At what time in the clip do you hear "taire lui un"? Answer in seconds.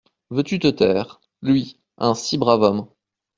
0.67-2.15